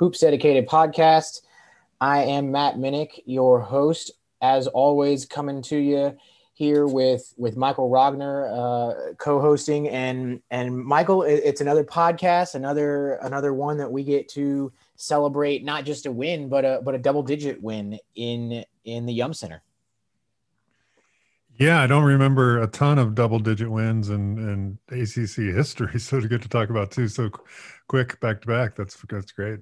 [0.00, 1.42] Hoops Dedicated podcast.
[2.00, 6.16] I am Matt Minnick, your host, as always, coming to you
[6.54, 13.52] here with with Michael Rogner uh, co-hosting, and and Michael, it's another podcast, another another
[13.52, 17.22] one that we get to celebrate not just a win, but a but a double
[17.22, 19.62] digit win in in the Yum Center.
[21.58, 25.92] Yeah, I don't remember a ton of double digit wins in, in ACC history.
[25.98, 27.28] So to get to talk about two so
[27.86, 29.60] quick back to back, that's that's great.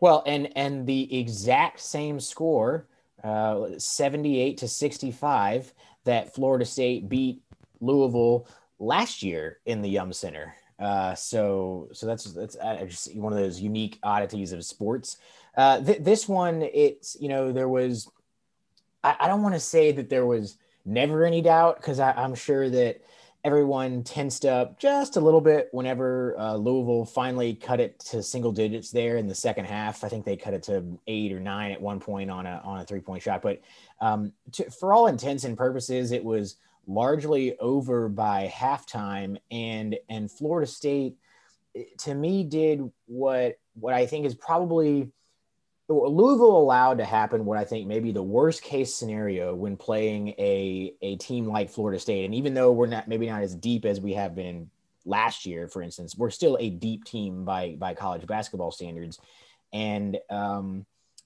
[0.00, 2.86] Well, and and the exact same score,
[3.24, 5.72] uh, seventy-eight to sixty-five,
[6.04, 7.42] that Florida State beat
[7.80, 8.46] Louisville
[8.78, 10.54] last year in the Yum Center.
[10.78, 15.16] Uh, so so that's that's uh, just one of those unique oddities of sports.
[15.56, 18.08] Uh, th- this one, it's you know there was,
[19.02, 22.70] I, I don't want to say that there was never any doubt because I'm sure
[22.70, 23.02] that
[23.48, 28.52] everyone tensed up just a little bit whenever uh, Louisville finally cut it to single
[28.52, 30.04] digits there in the second half.
[30.04, 32.80] I think they cut it to eight or nine at one point on a on
[32.80, 33.40] a three point shot.
[33.40, 33.62] But
[34.02, 40.30] um, to, for all intents and purposes, it was largely over by halftime, and and
[40.30, 41.16] Florida State
[42.00, 45.10] to me did what what I think is probably
[45.88, 50.94] Louisville allowed to happen what I think maybe the worst case scenario when playing a
[51.00, 52.26] a team like Florida State.
[52.26, 54.70] And even though we're not maybe not as deep as we have been
[55.06, 59.18] last year, for instance, we're still a deep team by by college basketball standards.
[59.72, 60.84] And um,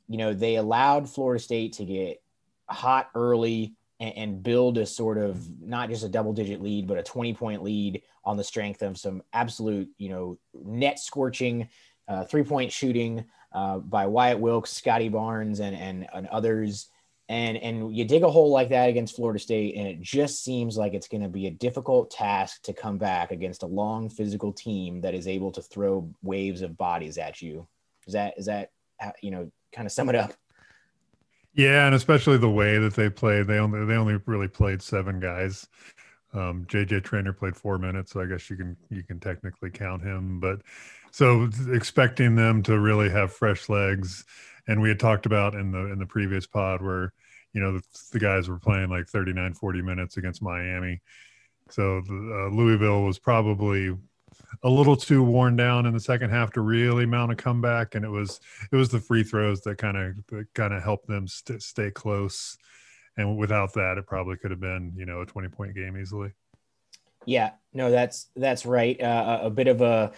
[0.09, 2.23] you know, they allowed Florida State to get
[2.67, 6.99] hot early and, and build a sort of not just a double digit lead, but
[6.99, 11.69] a 20 point lead on the strength of some absolute, you know, net scorching
[12.07, 13.25] uh, three point shooting
[13.55, 16.89] uh, by Wyatt Wilkes, Scottie Barnes, and, and and others.
[17.29, 20.77] And and you dig a hole like that against Florida State, and it just seems
[20.77, 24.53] like it's going to be a difficult task to come back against a long physical
[24.53, 27.67] team that is able to throw waves of bodies at you.
[28.07, 28.71] Is that is that
[29.23, 30.35] you know kind of sum it up?
[31.55, 33.47] Yeah, and especially the way that they played.
[33.47, 35.69] They only they only really played seven guys.
[36.35, 40.03] Um, JJ Traynor played four minutes, so I guess you can you can technically count
[40.03, 40.41] him.
[40.41, 40.63] But
[41.11, 44.25] so expecting them to really have fresh legs,
[44.67, 47.13] and we had talked about in the in the previous pod where
[47.53, 47.83] you know the,
[48.13, 51.01] the guys were playing like 39, 40 minutes against Miami.
[51.71, 53.97] So the, uh, Louisville was probably
[54.63, 58.05] a little too worn down in the second half to really mount a comeback, and
[58.05, 58.41] it was
[58.71, 62.57] it was the free throws that kind of kind of helped them st- stay close.
[63.17, 66.33] And without that, it probably could have been you know a twenty point game easily.
[67.25, 69.01] Yeah, no, that's that's right.
[69.01, 70.13] Uh, a bit of a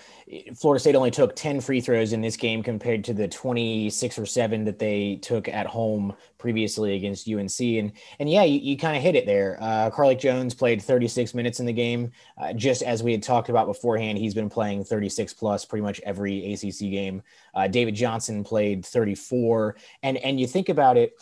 [0.56, 4.18] Florida State only took ten free throws in this game compared to the twenty six
[4.18, 7.60] or seven that they took at home previously against UNC.
[7.60, 9.58] And and yeah, you, you kind of hit it there.
[9.60, 13.22] Uh, Carlik Jones played thirty six minutes in the game, uh, just as we had
[13.22, 14.18] talked about beforehand.
[14.18, 17.22] He's been playing thirty six plus pretty much every ACC game.
[17.54, 21.12] Uh, David Johnson played thirty four, and and you think about it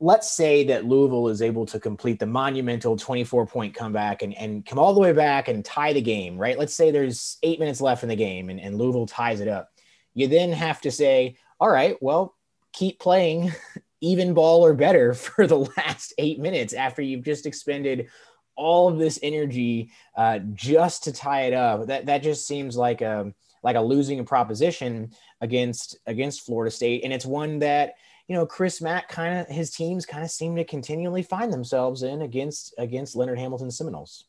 [0.00, 4.66] let's say that Louisville is able to complete the monumental 24 point comeback and, and
[4.66, 6.58] come all the way back and tie the game, right?
[6.58, 9.70] Let's say there's eight minutes left in the game and, and Louisville ties it up.
[10.14, 12.36] You then have to say, all right, well,
[12.72, 13.52] keep playing
[14.00, 18.08] even ball or better for the last eight minutes after you've just expended
[18.56, 21.86] all of this energy uh, just to tie it up.
[21.86, 23.32] That that just seems like a
[23.64, 27.94] like a losing proposition against against Florida State, and it's one that
[28.28, 32.02] you know, Chris Mack kind of his teams kind of seem to continually find themselves
[32.02, 34.24] in against against Leonard Hamilton Seminoles.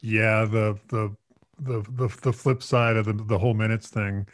[0.00, 1.16] Yeah, the the
[1.58, 4.26] the the, the flip side of the, the whole minutes thing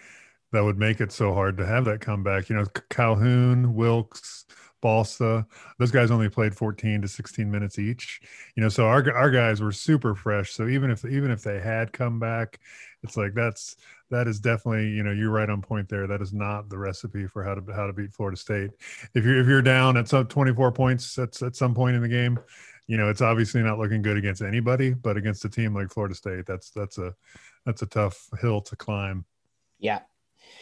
[0.52, 2.48] that would make it so hard to have that comeback.
[2.48, 4.46] You know, Calhoun, Wilkes,
[4.80, 5.46] Balsa,
[5.78, 8.20] those guys only played 14 to 16 minutes each.
[8.56, 10.52] You know, so our our guys were super fresh.
[10.52, 12.58] So even if even if they had come back,
[13.02, 13.76] it's like that's
[14.10, 16.06] that is definitely you know you're right on point there.
[16.06, 18.70] That is not the recipe for how to how to beat florida state.
[19.14, 22.08] If you're if you're down at some 24 points at, at some point in the
[22.08, 22.38] game
[22.86, 26.14] you know it's obviously not looking good against anybody but against a team like florida
[26.14, 27.14] state that's that's a
[27.64, 29.24] that's a tough hill to climb.
[29.78, 30.00] Yeah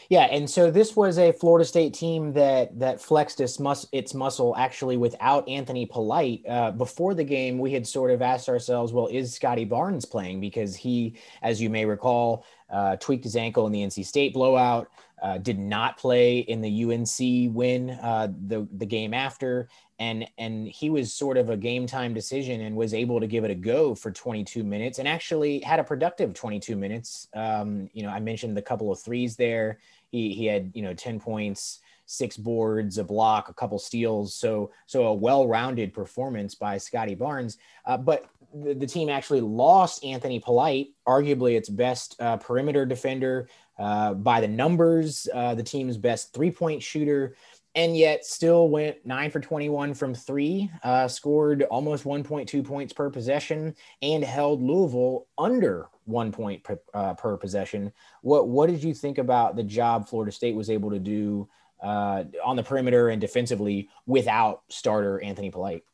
[0.08, 4.14] yeah, and so this was a Florida State team that that flexed its, mus- its
[4.14, 6.42] muscle actually without Anthony Polite.
[6.48, 10.40] Uh, before the game, we had sort of asked ourselves, well, is Scottie Barnes playing?
[10.40, 14.90] Because he, as you may recall, uh, tweaked his ankle in the NC State blowout.
[15.20, 19.68] Uh, did not play in the UNC win uh, the the game after,
[19.98, 23.42] and and he was sort of a game time decision and was able to give
[23.42, 27.26] it a go for 22 minutes and actually had a productive 22 minutes.
[27.34, 29.78] Um, you know, I mentioned the couple of threes there.
[30.10, 34.34] He he had you know 10 points, six boards, a block, a couple steals.
[34.34, 37.58] So so a well-rounded performance by Scottie Barnes.
[37.84, 43.48] Uh, but the, the, team actually lost Anthony Polite, arguably its best uh, perimeter defender
[43.78, 47.36] uh, by the numbers, uh, the team's best three-point shooter
[47.78, 53.08] and yet still went nine for 21 from three, uh, scored almost 1.2 points per
[53.08, 53.72] possession,
[54.02, 57.92] and held Louisville under one point per, uh, per possession.
[58.22, 61.48] What what did you think about the job Florida State was able to do
[61.80, 65.84] uh, on the perimeter and defensively without starter Anthony Polite?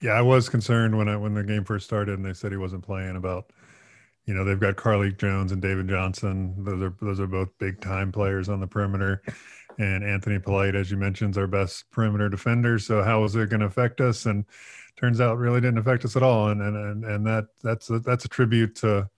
[0.00, 2.58] Yeah, I was concerned when I when the game first started and they said he
[2.58, 3.52] wasn't playing about
[4.26, 6.54] you know they've got Carlik Jones and David Johnson.
[6.58, 9.22] Those are those are both big time players on the perimeter,
[9.78, 12.78] and Anthony Polite, as you mentioned, is our best perimeter defender.
[12.78, 14.26] So how is it going to affect us?
[14.26, 14.44] And
[14.96, 16.48] turns out really didn't affect us at all.
[16.48, 19.08] And and and, and that that's a, that's a tribute to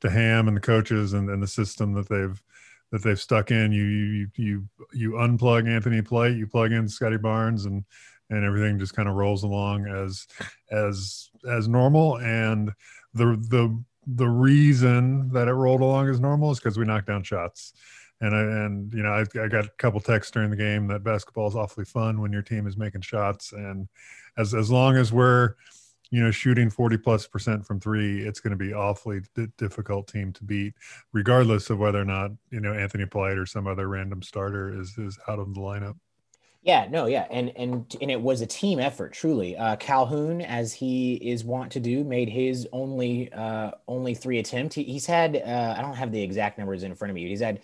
[0.00, 2.42] to Ham and the coaches and, and the system that they've
[2.90, 3.72] that they've stuck in.
[3.72, 7.84] You you you you unplug Anthony Polite, you plug in Scottie Barnes, and
[8.28, 10.26] and everything just kind of rolls along as
[10.70, 12.18] as as normal.
[12.18, 12.72] And
[13.14, 13.82] the the
[14.14, 17.72] the reason that it rolled along as normal is because we knocked down shots.
[18.22, 21.02] And I, and you know I, I got a couple texts during the game that
[21.02, 23.88] basketball is awfully fun when your team is making shots and
[24.36, 25.54] as as long as we're
[26.10, 30.06] you know shooting 40 plus percent from three it's going to be awfully d- difficult
[30.06, 30.74] team to beat
[31.14, 34.98] regardless of whether or not you know anthony polite or some other random starter is
[34.98, 35.96] is out of the lineup
[36.62, 39.56] yeah, no, yeah, and and and it was a team effort, truly.
[39.56, 44.74] Uh, Calhoun, as he is wont to do, made his only uh, only three attempt.
[44.74, 47.26] He, he's had uh, I don't have the exact numbers in front of me.
[47.26, 47.60] He's had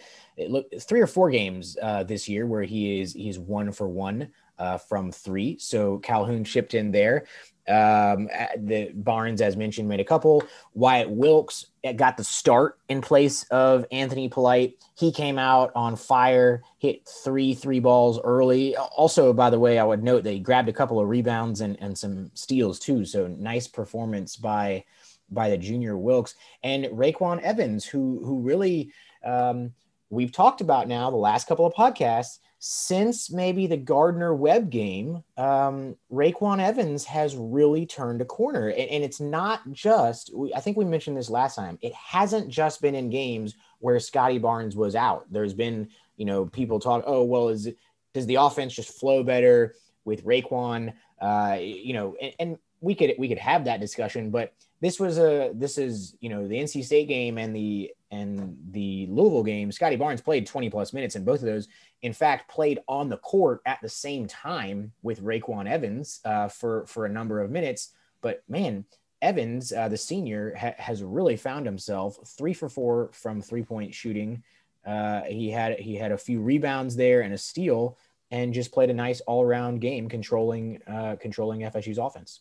[0.49, 4.29] look three or four games uh, this year where he is he's one for one
[4.59, 5.59] uh, from three.
[5.59, 7.27] So Calhoun shipped in there.
[7.69, 10.45] Um, the Barnes, as mentioned, made a couple.
[10.75, 14.75] Wyatt Wilkes got the start in place of Anthony Polite.
[14.97, 18.77] He came out on fire, hit three three balls early.
[18.77, 21.99] Also, by the way, I would note he grabbed a couple of rebounds and, and
[21.99, 23.05] some steals too.
[23.05, 24.85] So nice performance by
[25.29, 28.93] by the junior Wilkes and RayQuan Evans, who who really
[29.25, 29.73] um,
[30.09, 35.23] we've talked about now the last couple of podcasts since maybe the Gardner Webb game,
[35.37, 38.69] um, RayQuan Evans has really turned a corner.
[38.69, 42.81] And, and it's not just, I think we mentioned this last time, it hasn't just
[42.81, 45.27] been in games where Scottie Barnes was out.
[45.31, 47.69] There's been, you know, people talk, oh, well, is
[48.15, 49.75] does the offense just flow better
[50.07, 50.95] with RayQuan?
[51.21, 55.19] Uh, you know, and, and we could we could have that discussion, but this was
[55.19, 59.73] a this is you know the NC State game and the and the Louisville game,
[59.73, 61.69] Scottie Barnes played 20 plus minutes in both of those.
[62.03, 66.87] In fact, played on the court at the same time with RayQuan Evans uh, for
[66.87, 67.93] for a number of minutes.
[68.21, 68.85] But man,
[69.23, 73.95] Evans, uh, the senior, ha- has really found himself three for four from three point
[73.95, 74.43] shooting.
[74.87, 77.99] Uh, he had he had a few rebounds there and a steal,
[78.31, 82.41] and just played a nice all around game, controlling uh, controlling FSU's offense.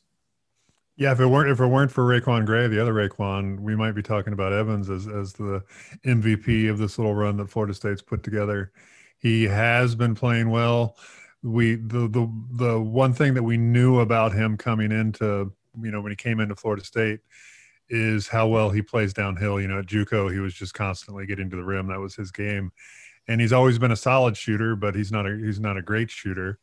[0.98, 3.92] Yeah, if it weren't if it weren't for RaiQuan Gray, the other RayQuan, we might
[3.92, 5.62] be talking about Evans as as the
[6.06, 8.72] MVP of this little run that Florida State's put together.
[9.18, 10.98] He has been playing well.
[11.44, 16.00] We the the the one thing that we knew about him coming into you know
[16.02, 17.20] when he came into Florida State
[17.90, 19.60] is how well he plays downhill.
[19.60, 21.88] You know, at JUCO, he was just constantly getting to the rim.
[21.88, 22.72] That was his game,
[23.28, 26.10] and he's always been a solid shooter, but he's not a he's not a great
[26.10, 26.60] shooter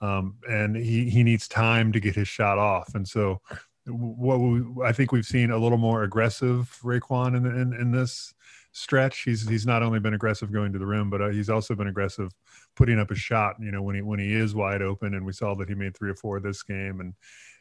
[0.00, 2.94] um, and he he needs time to get his shot off.
[2.94, 3.40] And so,
[3.86, 8.34] what we, I think we've seen a little more aggressive RayQuan in, in, in this
[8.72, 9.22] stretch.
[9.22, 11.88] He's he's not only been aggressive going to the rim, but uh, he's also been
[11.88, 12.30] aggressive
[12.76, 13.56] putting up a shot.
[13.60, 15.96] You know, when he when he is wide open, and we saw that he made
[15.96, 17.14] three or four this game, and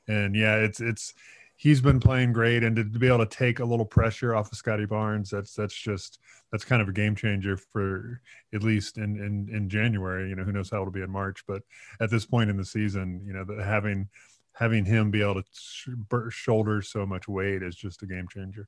[0.08, 1.14] and yeah, it's it's
[1.56, 4.58] he's been playing great, and to, be able to take a little pressure off of
[4.58, 6.20] Scottie Barnes, that's that's just
[6.52, 8.22] that's kind of a game changer for
[8.54, 10.30] at least in in in January.
[10.30, 11.62] You know, who knows how it'll be in March, but
[12.00, 14.10] at this point in the season, you know, having
[14.54, 15.90] having him be able to sh-
[16.30, 18.68] shoulder so much weight is just a game changer.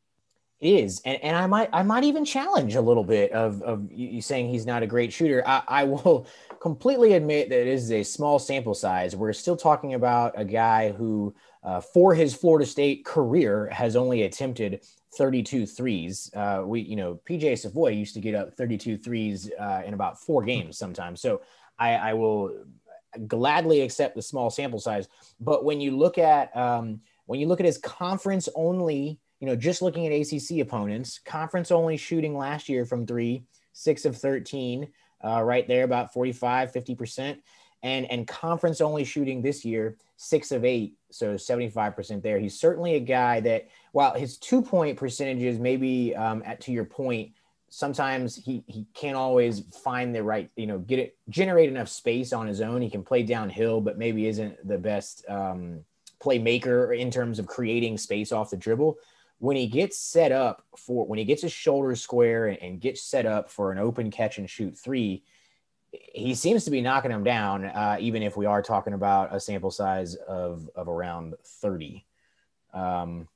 [0.60, 3.91] It is, and, and I might I might even challenge a little bit of of
[3.91, 5.44] you saying he's not a great shooter.
[5.46, 6.25] I, I will
[6.62, 9.15] completely admit that it is a small sample size.
[9.15, 11.36] We're still talking about a guy who
[11.68, 14.80] uh, for his Florida State career has only attempted
[15.18, 16.32] 32 threes.
[16.34, 20.18] Uh, we, you know, PJ Savoy used to get up 32 threes uh, in about
[20.18, 21.20] four games sometimes.
[21.20, 21.42] So
[21.78, 22.64] I, I, will
[23.28, 25.10] gladly accept the small sample size.
[25.42, 29.56] But when you look at um, when you look at his conference only, you know,
[29.58, 33.44] just looking at ACC opponents, conference only shooting last year from three,
[33.74, 34.88] six of 13,
[35.22, 37.40] uh, right there, about 45, 50 percent
[37.84, 42.40] and and conference only shooting this year six of eight so 75% there.
[42.40, 46.86] He's certainly a guy that while his two point percentages maybe um, at to your
[46.86, 47.32] point
[47.70, 52.34] sometimes he he can't always find the right you know get it generate enough space
[52.34, 52.82] on his own.
[52.82, 55.82] He can play downhill but maybe isn't the best um,
[56.20, 58.98] playmaker in terms of creating space off the dribble.
[59.40, 63.04] When he gets set up for when he gets his shoulders square and, and gets
[63.04, 65.24] set up for an open catch and shoot three
[66.13, 69.39] he seems to be knocking them down, uh, even if we are talking about a
[69.39, 72.06] sample size of, of around 30.
[72.74, 73.27] Um,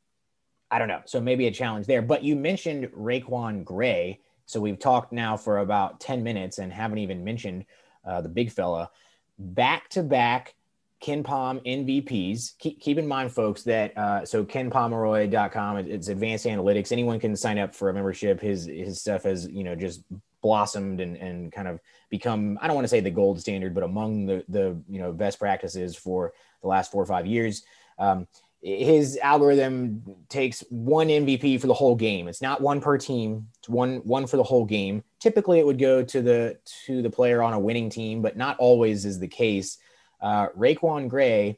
[0.70, 1.02] I don't know.
[1.06, 2.02] So maybe a challenge there.
[2.02, 4.20] But you mentioned RaiQuan Gray.
[4.46, 7.66] So we've talked now for about 10 minutes and haven't even mentioned
[8.06, 8.90] uh, the big fella.
[9.38, 10.56] Back to back
[11.02, 12.58] KenPom MVPs.
[12.60, 16.92] Keep, keep in mind, folks, that uh, so kenpomeroy.com, it's advanced analytics.
[16.92, 18.40] Anyone can sign up for a membership.
[18.40, 20.04] His his stuff has, you know, just
[20.42, 21.80] blossomed and, and kind of
[22.10, 25.12] become i don't want to say the gold standard but among the the you know
[25.12, 27.64] best practices for the last four or five years.
[28.00, 28.28] Um,
[28.64, 32.28] his algorithm takes one mvp for the whole game.
[32.28, 33.48] It's not one per team.
[33.58, 35.04] It's one one for the whole game.
[35.20, 38.58] Typically it would go to the to the player on a winning team but not
[38.60, 39.80] always is the case.
[40.22, 41.58] Uh RaiQuan Gray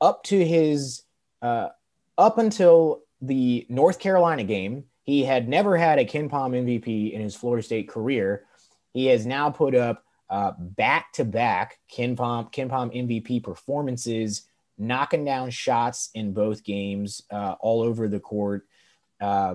[0.00, 1.02] up to his
[1.42, 1.68] uh
[2.18, 7.36] up until the North Carolina game he had never had a KenPom MVP in his
[7.36, 8.44] Florida State career.
[8.92, 10.04] He has now put up
[10.58, 14.42] back to back KenPom KenPom MVP performances,
[14.76, 18.66] knocking down shots in both games, uh, all over the court,
[19.20, 19.54] uh,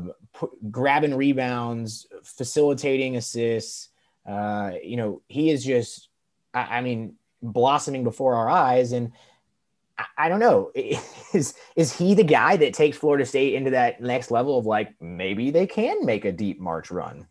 [0.71, 3.89] grabbing rebounds, facilitating assists.
[4.25, 6.07] Uh, you know, he is just,
[6.53, 8.93] I, I mean, blossoming before our eyes.
[8.93, 9.11] And
[10.17, 10.71] I don't know.
[11.33, 14.93] Is is he the guy that takes Florida State into that next level of like
[14.99, 17.25] maybe they can make a deep March run?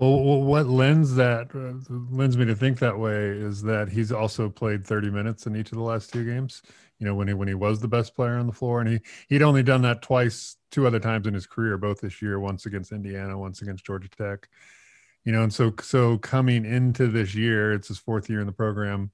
[0.00, 1.74] Well, what lends that uh,
[2.10, 5.72] lends me to think that way is that he's also played 30 minutes in each
[5.72, 6.62] of the last two games.
[6.98, 9.00] You know, when he when he was the best player on the floor, and he
[9.28, 12.64] he'd only done that twice, two other times in his career, both this year, once
[12.64, 14.48] against Indiana, once against Georgia Tech.
[15.24, 18.52] You know, and so so coming into this year, it's his fourth year in the
[18.52, 19.10] program.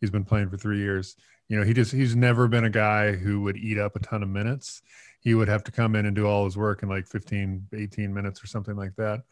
[0.00, 1.14] He's been playing for three years
[1.48, 4.22] you know, he just he's never been a guy who would eat up a ton
[4.22, 4.82] of minutes.
[5.20, 8.12] He would have to come in and do all his work in like 15, 18
[8.12, 9.22] minutes or something like that.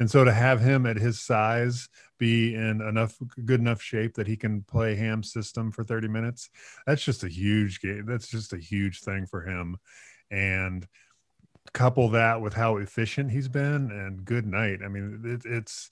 [0.00, 4.26] And so to have him at his size be in enough good enough shape that
[4.26, 6.50] he can play ham system for 30 minutes,
[6.86, 8.04] that's just a huge game.
[8.06, 9.76] That's just a huge thing for him.
[10.30, 10.86] And
[11.72, 14.80] couple that with how efficient he's been and good night.
[14.84, 15.90] I mean, it, it's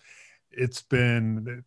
[0.50, 1.64] it's been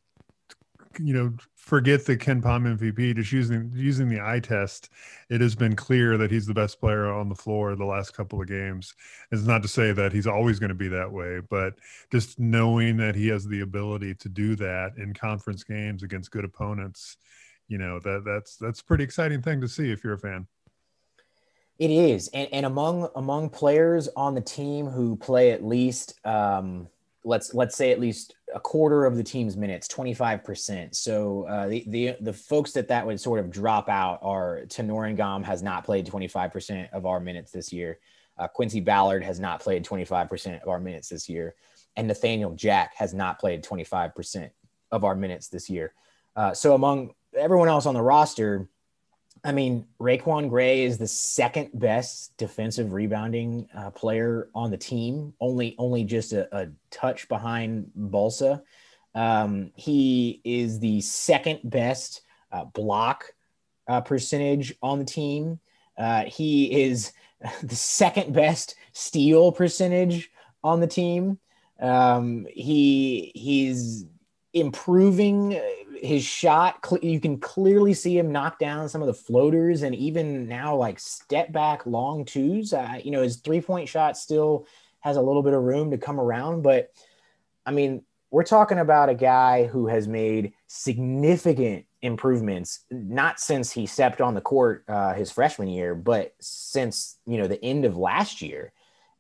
[1.00, 3.16] you know, forget the KenPom MVP.
[3.16, 4.90] Just using using the eye test,
[5.30, 8.42] it has been clear that he's the best player on the floor the last couple
[8.42, 8.94] of games.
[9.32, 11.75] It's not to say that he's always going to be that way, but
[12.12, 16.46] just knowing that he has the ability to do that in conference games against good
[16.46, 17.18] opponents,
[17.68, 20.48] you know, that that's that's pretty exciting thing to see if you're a fan.
[21.78, 26.88] It is, and, and among among players on the team who play at least um,
[27.25, 30.96] let's let's say at least a quarter of the team's minutes, 25%.
[30.96, 35.17] So uh, the, the the folks that that would sort of drop out are Tanor
[35.17, 38.00] Ngom has not played 25% of our minutes this year.
[38.38, 41.55] Uh, Quincy Ballard has not played 25% of our minutes this year.
[41.96, 44.50] And Nathanael Jack has not played 25%
[44.91, 45.94] of our minutes this year.
[46.36, 48.70] Uh, so among everyone else on the roster,
[49.46, 55.36] I mean, RaiQuan Gray is the second best defensive rebounding uh, player on the team,
[55.40, 58.64] only only just a, a touch behind Balsa.
[59.14, 62.22] Um, he is the second best
[62.52, 63.25] uh, block
[63.88, 65.60] uh, percentage on the team.
[65.96, 67.12] Uh, he is
[67.62, 70.32] the second best steal percentage
[70.64, 71.38] on the team.
[71.80, 74.06] Um, he he's
[74.54, 75.62] improving
[76.05, 76.85] his shot.
[77.01, 81.00] You can clearly see him knock down some of the floaters and even now like
[81.00, 82.74] step back long twos.
[82.74, 84.67] Uh, you know, his three point shot still
[85.00, 86.91] has a little bit of room to come around, but
[87.65, 93.85] I mean, we're talking about a guy who has made significant improvements, not since he
[93.85, 97.97] stepped on the court uh, his freshman year, but since you know the end of
[97.97, 98.74] last year,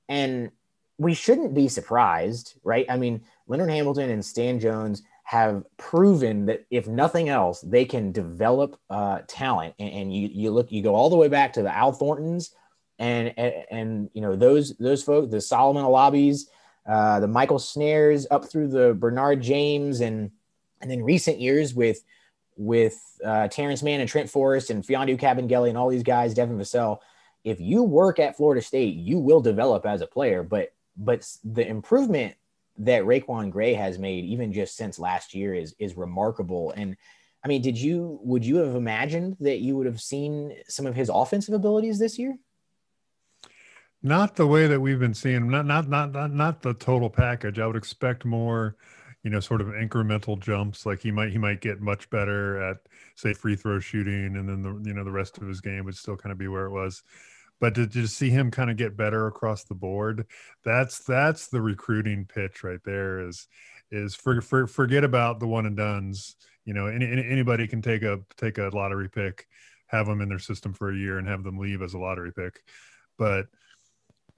[0.09, 0.51] and
[0.97, 2.85] we shouldn't be surprised, right?
[2.89, 8.11] I mean, Leonard Hamilton and Stan Jones have proven that if nothing else, they can
[8.11, 9.73] develop uh, talent.
[9.79, 12.53] And, and, you you look, you go all the way back to the Al Thorntons,
[12.99, 16.45] and and, and you know those those folks, the Solomon Alabis,
[16.87, 20.29] uh, the Michael Snaers, up through the Bernard James, and
[20.79, 22.03] and then recent years with
[22.55, 26.59] with uh, Terrence Mann and Trent Forrest and Mfiondu Kabengele and all these guys, Devin
[26.59, 26.99] Vassell.
[27.43, 30.43] If you work at Florida State, you will develop as a player.
[30.43, 32.35] But but the improvement
[32.77, 36.71] that RaiQuan Gray has made, even just since last year, is is remarkable.
[36.75, 36.97] And
[37.43, 40.95] I mean, did you would you have imagined that you would have seen some of
[40.95, 42.37] his offensive abilities this year?
[44.01, 45.49] Not the way that we've been seeing.
[45.49, 47.59] Not not not not, not the total package.
[47.59, 48.75] I would expect more,
[49.23, 50.85] you know, sort of incremental jumps.
[50.85, 52.77] Like he might he might get much better at
[53.15, 55.95] say free throw shooting, and then the you know the rest of his game would
[55.95, 57.03] still kind of be where it was
[57.59, 60.25] but to just see him kind of get better across the board
[60.63, 63.47] that's that's the recruiting pitch right there is
[63.91, 68.03] is for, for forget about the one and duns you know any, anybody can take
[68.03, 69.47] a take a lottery pick
[69.87, 72.31] have them in their system for a year and have them leave as a lottery
[72.33, 72.61] pick
[73.17, 73.47] but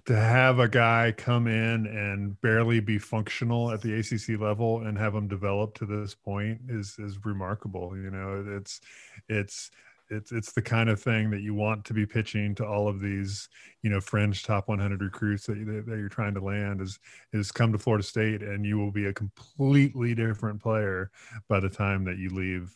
[0.08, 4.98] to have a guy come in and barely be functional at the ACC level and
[4.98, 7.92] have him develop to this point is is remarkable.
[7.94, 8.80] You know, it's
[9.28, 9.70] it's
[10.10, 13.02] it's it's the kind of thing that you want to be pitching to all of
[13.02, 13.50] these
[13.84, 17.00] you know fringe top 100 recruits that, that, that you're trying to land is
[17.34, 21.12] is come to Florida State and you will be a completely different player
[21.48, 22.76] by the time that you leave.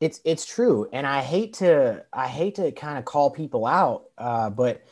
[0.00, 4.04] It's it's true, and I hate to I hate to kind of call people out,
[4.16, 4.82] uh, but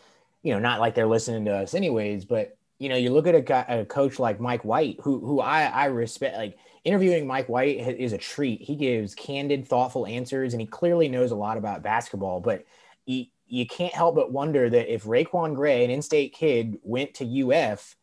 [0.43, 2.27] you know, not like they're listening to us anyways.
[2.27, 5.65] But you know, you look at a, a coach like Mike White, who who I
[5.65, 8.62] I respect, like interviewing Mike White is a treat.
[8.62, 12.41] He gives candid, thoughtful answers, and he clearly knows a lot about basketball.
[12.41, 12.64] But
[13.05, 17.53] he, you can't help but wonder that if RaiQuan Gray, an in-state kid, went to
[17.53, 17.97] UF,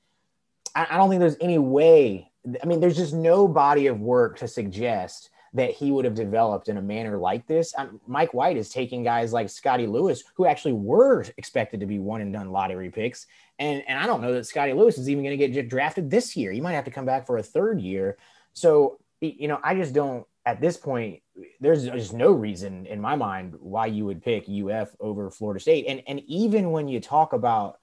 [0.75, 2.31] I, I don't think there's any way.
[2.61, 6.67] I mean, there's just no body of work to suggest that he would have developed
[6.67, 7.73] in a manner like this.
[8.07, 12.19] Mike White is taking guys like Scottie Lewis, who actually were expected to be one
[12.19, 13.25] and done lottery picks.
[13.57, 16.35] And, and I don't know that Scottie Lewis is even going to get drafted this
[16.35, 16.51] year.
[16.51, 18.17] He might have to come back for a third year.
[18.55, 21.21] So, you know, I just don't, at this point,
[21.59, 25.85] there's just no reason in my mind why you would pick UF over Florida State.
[25.87, 27.79] And, and even when you talk about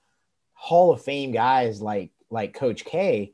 [0.53, 3.33] Hall of Fame guys like, like Coach K,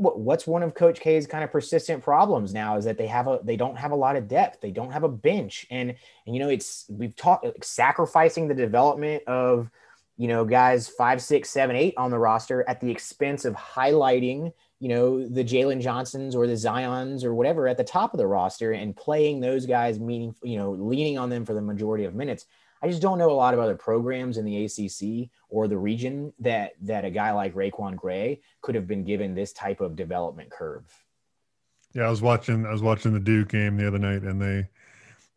[0.00, 3.38] what's one of coach k's kind of persistent problems now is that they have a
[3.44, 5.90] they don't have a lot of depth they don't have a bench and
[6.26, 9.70] and you know it's we've talked sacrificing the development of
[10.16, 14.50] you know guys five six seven eight on the roster at the expense of highlighting
[14.80, 18.26] you know, the Jalen Johnsons or the Zions or whatever at the top of the
[18.26, 22.14] roster and playing those guys, meaning, you know, leaning on them for the majority of
[22.14, 22.46] minutes.
[22.82, 26.32] I just don't know a lot of other programs in the ACC or the region
[26.40, 30.50] that that a guy like RaiQuan Gray could have been given this type of development
[30.50, 30.84] curve.
[31.92, 34.66] Yeah, I was watching I was watching the Duke game the other night, and they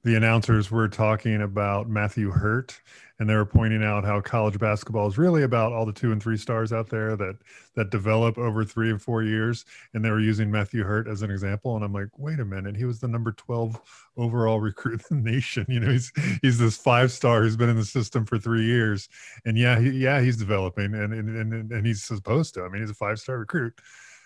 [0.03, 2.79] the announcers were talking about Matthew Hurt,
[3.19, 6.21] and they were pointing out how college basketball is really about all the two and
[6.21, 7.37] three stars out there that
[7.75, 9.63] that develop over three and four years.
[9.93, 12.75] And they were using Matthew Hurt as an example, and I'm like, wait a minute,
[12.75, 13.79] he was the number 12
[14.17, 15.65] overall recruit in the nation.
[15.69, 16.11] You know, he's
[16.41, 19.07] he's this five star who's been in the system for three years,
[19.45, 22.63] and yeah, he, yeah, he's developing, and and and, and he's supposed to.
[22.63, 23.73] I mean, he's a five star recruit.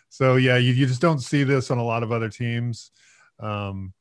[0.09, 2.91] So yeah, you, you just don't see this on a lot of other teams.
[3.39, 3.93] Um,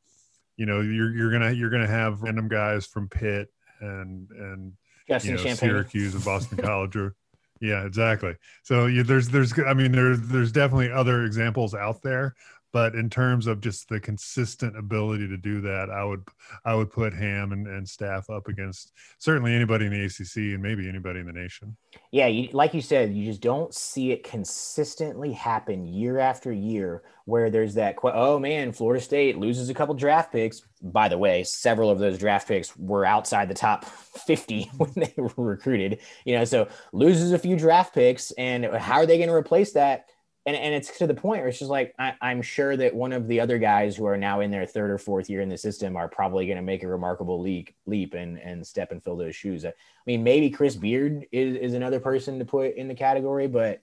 [0.56, 3.48] you know you're you're gonna you're gonna have random guys from Pitt
[3.80, 4.72] and and
[5.08, 5.56] Justin you know, Champagnie.
[5.56, 7.14] Syracuse and Boston College or
[7.60, 12.34] yeah exactly so you, there's there's I mean there's there's definitely other examples out there
[12.76, 16.22] but in terms of just the consistent ability to do that I would
[16.62, 20.62] I would put Ham and, and staff up against certainly anybody in the ACC and
[20.62, 21.74] maybe anybody in the nation
[22.10, 27.02] yeah, you, like you said, you just don't see it consistently happen year after year
[27.24, 30.62] where there's that, oh man, Florida State loses a couple draft picks.
[30.80, 35.12] By the way, several of those draft picks were outside the top 50 when they
[35.16, 38.30] were recruited, you know, so loses a few draft picks.
[38.32, 40.06] And how are they going to replace that?
[40.46, 43.12] And, and it's to the point where it's just like I, am sure that one
[43.12, 45.58] of the other guys who are now in their third or fourth year in the
[45.58, 49.16] system are probably going to make a remarkable leap leap and and step and fill
[49.16, 49.64] those shoes.
[49.64, 49.72] I
[50.06, 53.82] mean, maybe Chris Beard is, is another person to put in the category, but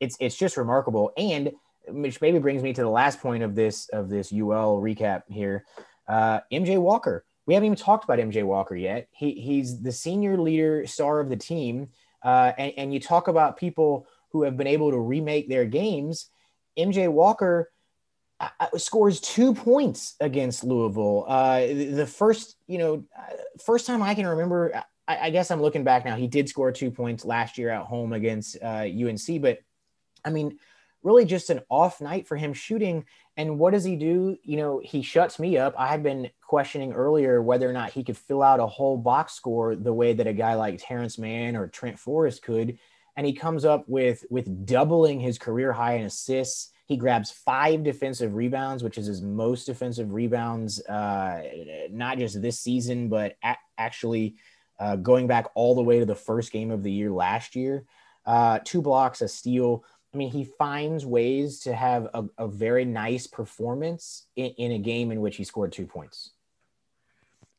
[0.00, 1.12] it's it's just remarkable.
[1.16, 1.52] And
[1.86, 5.64] which maybe brings me to the last point of this of this UL recap here.
[6.08, 7.24] Uh, MJ Walker.
[7.46, 9.08] We haven't even talked about MJ Walker yet.
[9.12, 11.88] He he's the senior leader star of the team.
[12.22, 16.28] Uh, and, and you talk about people who have been able to remake their games.
[16.78, 17.70] MJ Walker
[18.40, 21.24] uh, uh, scores two points against Louisville.
[21.26, 23.32] Uh, the first, you know, uh,
[23.64, 24.82] first time I can remember.
[25.06, 26.16] I, I, guess I'm looking back now.
[26.16, 29.58] He did score two points last year at home against uh, UNC, but
[30.24, 30.58] I mean,
[31.02, 33.04] really just an off night for him shooting.
[33.36, 34.36] And what does he do?
[34.42, 35.74] You know, he shuts me up.
[35.78, 39.32] I had been questioning earlier whether or not he could fill out a whole box
[39.32, 42.78] score the way that a guy like Terrence Mann or Trent Forrest could
[43.18, 46.70] and he comes up with with doubling his career high in assists.
[46.86, 51.42] He grabs five defensive rebounds, which is his most defensive rebounds, uh,
[51.90, 54.36] not just this season, but a- actually
[54.78, 57.84] uh, going back all the way to the first game of the year last year.
[58.24, 59.84] Uh, two blocks, a steal.
[60.14, 64.78] I mean, he finds ways to have a, a very nice performance in, in, a
[64.78, 66.30] game in which he scored two points.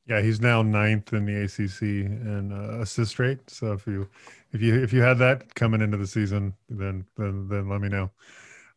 [0.09, 3.47] Yeah, he's now ninth in the ACC in uh, assist rate.
[3.49, 4.09] So if you
[4.51, 7.89] if you if you had that coming into the season, then then then let me
[7.89, 8.11] know.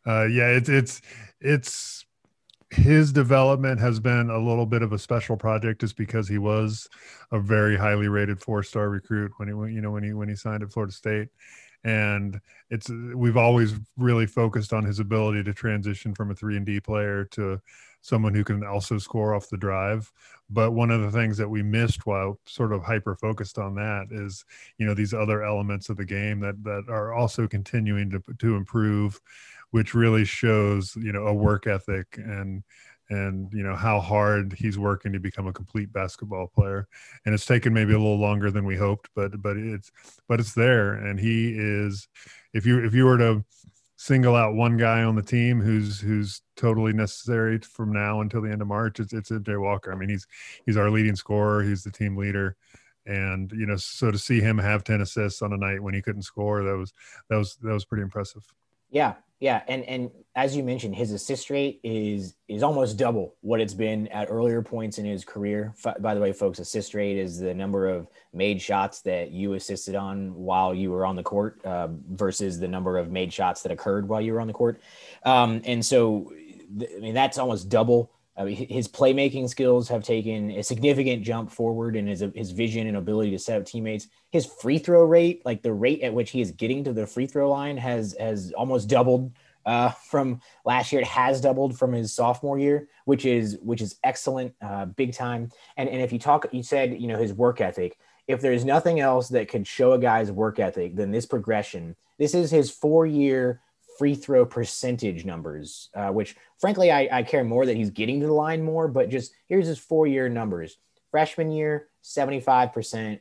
[0.07, 1.03] Uh, yeah, it's it's
[1.40, 2.07] it's
[2.71, 6.88] his development has been a little bit of a special project just because he was
[7.33, 10.29] a very highly rated four star recruit when he went, you know when he when
[10.29, 11.29] he signed at Florida State
[11.85, 12.40] and
[12.71, 16.81] it's we've always really focused on his ability to transition from a 3 and D
[16.81, 17.61] player to
[18.01, 20.11] someone who can also score off the drive.
[20.53, 24.09] But one of the things that we missed while sort of hyper focused on that
[24.11, 24.45] is,
[24.79, 28.57] you know, these other elements of the game that that are also continuing to to
[28.57, 29.21] improve,
[29.71, 32.62] which really shows, you know, a work ethic and
[33.11, 36.88] and you know how hard he's working to become a complete basketball player.
[37.25, 39.91] And it's taken maybe a little longer than we hoped but but it's
[40.29, 40.95] but it's there.
[40.95, 42.09] And he is
[42.55, 43.45] if you if you were to
[44.03, 48.51] single out one guy on the team who's who's totally necessary from now until the
[48.51, 48.99] end of March.
[48.99, 49.93] It's it's Jay Walker.
[49.93, 50.27] I mean, he's
[50.67, 51.62] he's our leading scorer.
[51.62, 52.57] He's the team leader,
[53.07, 56.03] and you know, so to see him have ten assists on a night when he
[56.03, 56.93] couldn't score, that was
[57.31, 58.45] that was that was pretty impressive.
[58.92, 63.61] Yeah, yeah, and and as you mentioned, his assist rate is is almost double what
[63.61, 65.74] it's been at earlier points in his career.
[65.98, 69.96] By the way, folks, assist rate is the number of made shots that you assisted
[69.96, 73.72] on while you were on the court uh, versus the number of made shots that
[73.72, 74.81] occurred while you were on the court.
[75.24, 76.33] Um, and so,
[76.81, 82.07] I mean, that's almost double his playmaking skills have taken a significant jump forward in
[82.07, 84.09] his his vision and ability to set up teammates.
[84.31, 87.27] His free throw rate, like the rate at which he is getting to the free
[87.27, 89.33] throw line, has has almost doubled
[89.66, 91.03] uh, from last year.
[91.03, 95.51] It has doubled from his sophomore year, which is which is excellent, uh, big time.
[95.77, 97.99] And and if you talk, you said you know his work ethic.
[98.29, 102.35] If there's nothing else that could show a guy's work ethic than this progression, this
[102.35, 103.61] is his four year
[104.03, 108.27] free throw percentage numbers, uh, which frankly, I, I care more that he's getting to
[108.27, 110.77] the line more, but just here's his four year numbers
[111.12, 113.21] freshman year, 75%,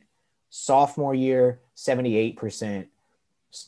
[0.50, 2.86] sophomore year, 78%,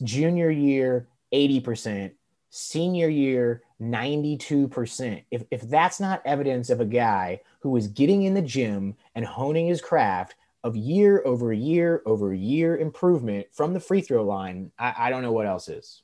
[0.03, 2.11] junior year, 80%,
[2.49, 5.23] senior year, 92%.
[5.31, 9.23] If, if that's not evidence of a guy who is getting in the gym and
[9.23, 14.73] honing his craft of year over year over year improvement from the free throw line,
[14.77, 16.01] I, I don't know what else is.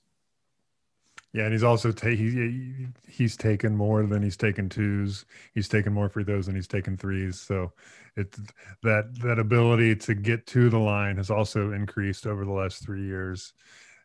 [1.33, 5.25] Yeah, and he's also ta- he, he's taken more than he's taken twos.
[5.53, 7.39] He's taken more free throws than he's taken threes.
[7.39, 7.71] So
[8.17, 8.37] it's
[8.83, 13.05] that that ability to get to the line has also increased over the last three
[13.05, 13.53] years,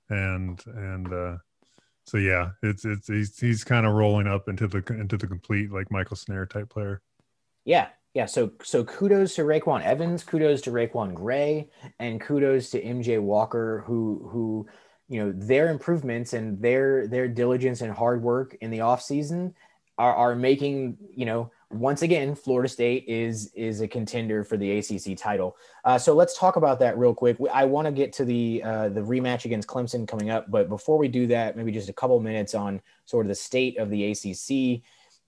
[0.08, 1.36] and and uh,
[2.04, 5.72] so yeah, it's it's he's he's kind of rolling up into the into the complete
[5.72, 7.02] like Michael Snaer type player.
[7.64, 8.26] Yeah, yeah.
[8.26, 13.82] So so kudos to RayQuan Evans, kudos to RaiQuan Gray, and kudos to MJ Walker,
[13.84, 14.68] who who
[15.08, 19.54] you know their improvements and their their diligence and hard work in the off season
[19.98, 24.78] are, are making you know once again Florida State is is a contender for the
[24.78, 25.56] ACC title.
[25.84, 27.36] Uh, so let's talk about that real quick.
[27.52, 30.98] I want to get to the uh, the rematch against Clemson coming up, but before
[30.98, 34.12] we do that, maybe just a couple minutes on sort of the state of the
[34.12, 34.82] ACC.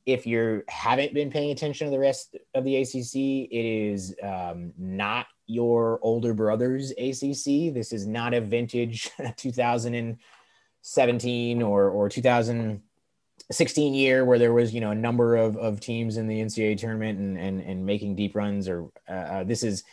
[0.07, 4.73] If you haven't been paying attention to the rest of the ACC, it is um,
[4.79, 7.75] not your older brother's ACC.
[7.75, 14.93] This is not a vintage 2017 or or 2016 year where there was you know
[14.93, 18.69] a number of, of teams in the NCAA tournament and and, and making deep runs.
[18.69, 19.85] Or uh, uh, this is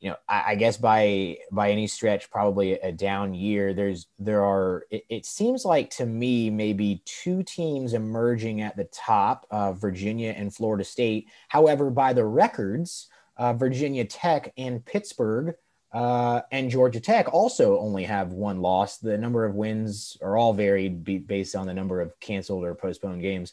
[0.00, 3.72] you know I, I, guess by by any stretch probably a down year.
[3.72, 8.84] There's there are it, it seems like to me maybe two teams emerging at the
[8.84, 11.30] top, uh, Virginia and Florida State.
[11.48, 15.54] However, by the records uh, Virginia Tech and Pittsburgh
[15.92, 18.98] uh, and Georgia Tech also only have one loss.
[18.98, 23.22] The number of wins are all varied based on the number of canceled or postponed
[23.22, 23.52] games.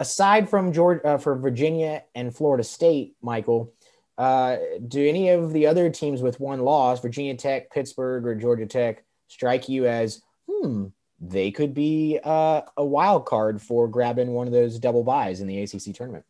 [0.00, 3.72] Aside from Georgia, uh, for Virginia and Florida State, Michael,
[4.18, 4.56] uh,
[4.88, 9.04] do any of the other teams with one loss, Virginia Tech, Pittsburgh, or Georgia Tech,
[9.28, 10.86] strike you as hmm?
[11.20, 15.46] They could be uh, a wild card for grabbing one of those double byes in
[15.46, 16.24] the ACC tournament.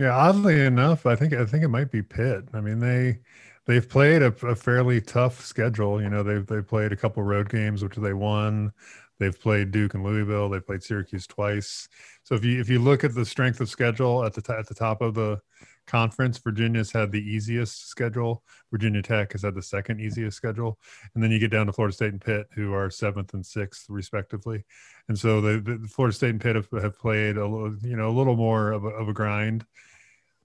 [0.00, 2.44] Yeah, oddly enough, I think I think it might be Pitt.
[2.54, 3.20] I mean, they
[3.66, 6.00] they've played a, a fairly tough schedule.
[6.00, 8.72] You know, they've they played a couple road games which they won.
[9.18, 10.48] They've played Duke and Louisville.
[10.48, 11.86] They played Syracuse twice.
[12.22, 14.68] So if you if you look at the strength of schedule at the t- at
[14.68, 15.40] the top of the
[15.86, 18.42] conference, Virginia's had the easiest schedule.
[18.70, 20.78] Virginia Tech has had the second easiest schedule,
[21.14, 23.86] and then you get down to Florida State and Pitt, who are seventh and sixth
[23.90, 24.64] respectively.
[25.08, 28.08] And so the, the Florida State and Pitt have, have played a little, you know,
[28.08, 29.66] a little more of a, of a grind.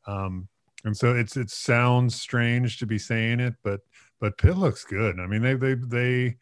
[0.08, 0.48] Um,
[0.84, 3.82] and so it's it sounds strange to be saying it, but
[4.20, 5.20] but Pitt looks good.
[5.20, 6.38] I mean, they they they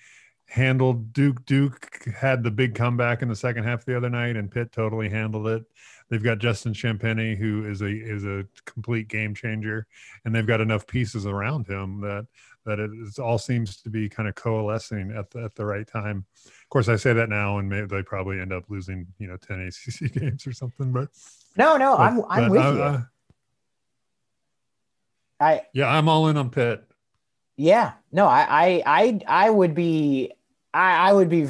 [0.47, 1.45] handled Duke.
[1.45, 5.10] Duke had the big comeback in the second half the other night, and Pitt totally
[5.10, 5.63] handled it.
[6.10, 9.88] They've got Justin Champagnie, who is a is a complete game changer,
[10.26, 12.28] and they've got enough pieces around him that
[12.65, 16.26] that it all seems to be kind of coalescing at the, at the right time
[16.45, 19.38] Of course, I say that now, and maybe they probably end up losing, you know,
[19.38, 20.91] ten ACC games or something.
[20.91, 21.10] But
[21.58, 22.84] no, no, but, I'm I'm with I, you.
[22.84, 23.04] I,
[25.44, 26.84] I yeah, I'm all in on Pitt.
[27.58, 30.32] Yeah, no, I I I, I would be
[30.74, 31.48] I, I would be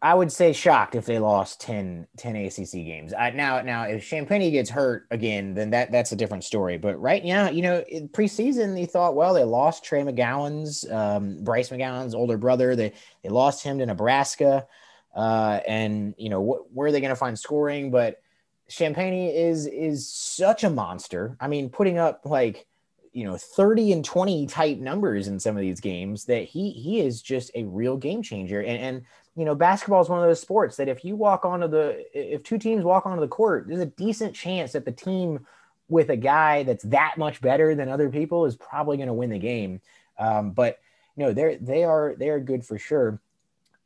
[0.00, 3.14] I would say shocked if they lost 10, 10 ACC games.
[3.14, 6.76] I, now, now if Champagnie gets hurt again, then that that's a different story.
[6.76, 11.42] But right now, you know, in preseason, they thought, well, they lost Trey McGowens um,
[11.44, 12.74] Bryce McGowens' older brother.
[12.74, 12.92] They
[13.22, 14.66] they lost him to Nebraska,
[15.14, 17.90] uh, and you know, wh- where are they going to find scoring?
[17.90, 18.20] But
[18.68, 21.36] Champagnie is is such a monster.
[21.40, 22.66] I mean, putting up like
[23.12, 27.00] you know 30 and 20 type numbers in some of these games that he he
[27.00, 30.40] is just a real game changer and and you know, basketball is one of those
[30.40, 33.80] sports that if you walk onto the, if two teams walk onto the court, there's
[33.80, 35.46] a decent chance that the team
[35.88, 39.30] with a guy that's that much better than other people is probably going to win
[39.30, 39.80] the game.
[40.18, 40.78] Um, but
[41.16, 43.20] you know, they're they are they are good for sure.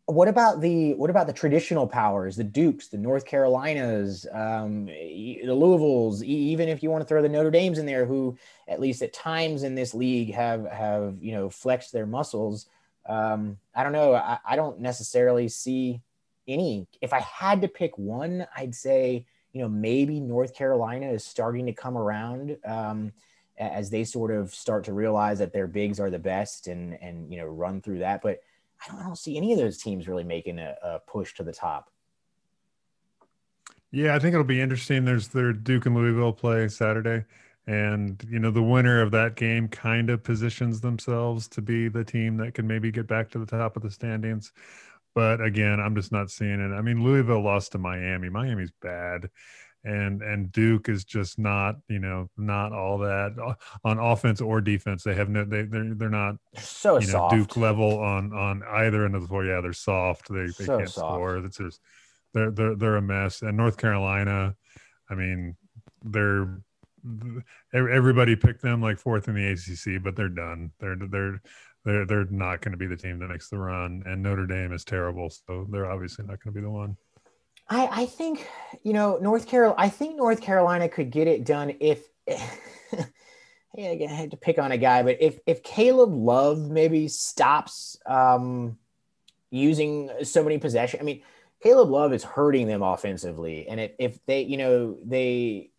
[0.07, 5.43] What about the what about the traditional powers, the Dukes, the North Carolinas, um, the
[5.47, 8.39] Louisvilles, even if you want to throw the Notre Dames in there, who
[8.69, 12.67] at least at times in this league have have you know flexed their muscles
[13.09, 14.15] um, I don't know.
[14.15, 16.03] I, I don't necessarily see
[16.49, 16.87] any.
[17.01, 21.67] If I had to pick one, I'd say you know maybe North Carolina is starting
[21.67, 23.13] to come around um,
[23.59, 27.31] as they sort of start to realize that their bigs are the best and and
[27.31, 28.23] you know run through that.
[28.23, 28.41] But
[28.83, 31.43] I don't, I don't see any of those teams really making a, a push to
[31.43, 31.91] the top.
[33.91, 35.05] Yeah, I think it'll be interesting.
[35.05, 37.25] There's their Duke and Louisville play Saturday
[37.67, 42.05] and you know the winner of that game kind of positions themselves to be the
[42.05, 44.53] team that can maybe get back to the top of the standings
[45.15, 49.29] but again i'm just not seeing it i mean louisville lost to miami miami's bad
[49.87, 54.61] and and duke is just not you know not all that uh, on offense or
[54.61, 57.35] defense they have no they they're, they're not so you know soft.
[57.35, 60.79] duke level on on either end of the floor yeah they're soft they, they so
[60.79, 61.15] can't soft.
[61.15, 61.81] score it's just
[62.35, 64.55] they're, they're they're a mess and north carolina
[65.09, 65.57] i mean
[66.05, 66.61] they're
[67.73, 70.73] everybody picked them like fourth in the ACC, but they're done.
[70.81, 71.41] They're they're
[71.85, 74.73] they're they're not going to be the team that makes the run, and Notre Dame
[74.73, 76.97] is terrible, so they're obviously not going to be the one.
[77.69, 78.49] I, I think
[78.83, 79.75] you know North Carolina.
[79.79, 82.07] I think North Carolina could get it done if.
[83.77, 87.99] yeah, I had to pick on a guy, but if if Caleb Love maybe stops
[88.07, 88.79] um,
[89.51, 91.23] using so many possession, I mean,
[91.63, 95.71] Caleb Love is hurting them offensively, and if, if they, you know, they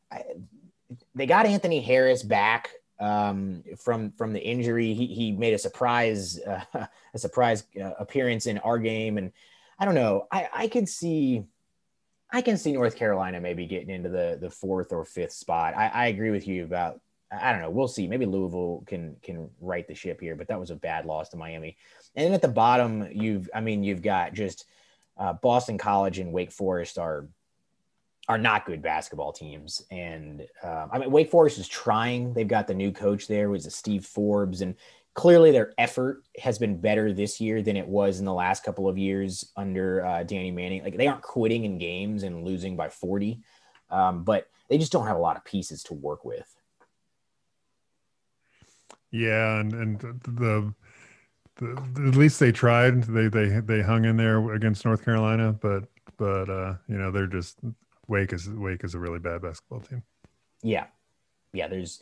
[1.15, 2.69] they got Anthony Harris back
[2.99, 4.93] um, from from the injury.
[4.93, 6.63] He he made a surprise uh,
[7.13, 9.31] a surprise uh, appearance in our game, and
[9.79, 10.27] I don't know.
[10.31, 11.43] I I can see.
[12.31, 15.75] I can see North Carolina maybe getting into the the fourth or fifth spot.
[15.75, 16.99] I, I agree with you about
[17.31, 17.69] I don't know.
[17.69, 18.07] We'll see.
[18.07, 21.37] Maybe Louisville can can right the ship here, but that was a bad loss to
[21.37, 21.77] Miami.
[22.15, 24.65] And then at the bottom, you've I mean you've got just
[25.17, 27.27] uh, Boston College and Wake Forest are
[28.29, 29.83] are not good basketball teams.
[29.89, 32.33] And uh, I mean Wake Forest is trying.
[32.33, 34.75] They've got the new coach there, was Steve Forbes, and
[35.17, 38.87] clearly their effort has been better this year than it was in the last couple
[38.87, 40.83] of years under uh, Danny Manning.
[40.83, 43.41] Like they aren't quitting in games and losing by forty,
[43.89, 46.47] um, but they just don't have a lot of pieces to work with.
[49.09, 50.73] Yeah, and and the,
[51.55, 53.03] the, at least they tried.
[53.03, 55.85] They they they hung in there against North Carolina, but
[56.17, 57.57] but uh, you know they're just
[58.07, 60.03] Wake is Wake is a really bad basketball team.
[60.61, 60.85] Yeah,
[61.53, 61.67] yeah.
[61.67, 62.01] There's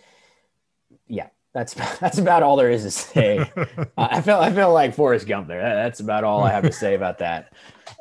[1.07, 1.27] yeah.
[1.55, 3.39] That's that's about all there is to say.
[3.39, 3.65] uh,
[3.97, 5.61] I feel I feel like Forrest Gump there.
[5.61, 7.53] That's about all I have to say about that.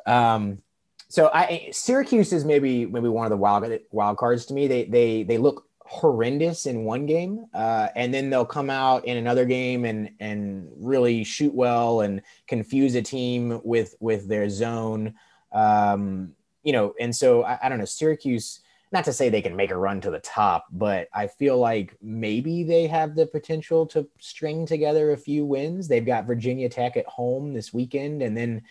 [0.05, 0.59] Um,
[1.07, 4.67] so I Syracuse is maybe maybe one of the wild wild cards to me.
[4.67, 9.15] They they they look horrendous in one game, uh, and then they'll come out in
[9.15, 15.13] another game and and really shoot well and confuse a team with with their zone.
[15.53, 18.59] Um, you know, and so I, I don't know Syracuse.
[18.91, 21.97] Not to say they can make a run to the top, but I feel like
[22.01, 25.87] maybe they have the potential to string together a few wins.
[25.87, 28.63] They've got Virginia Tech at home this weekend, and then